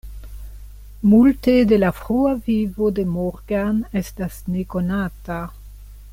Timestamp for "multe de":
1.11-1.77